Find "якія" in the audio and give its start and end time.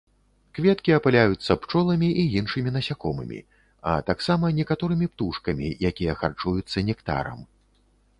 5.91-6.17